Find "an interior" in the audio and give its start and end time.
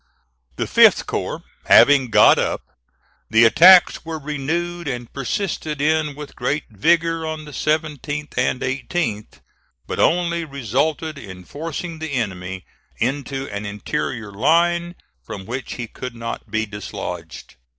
13.49-14.31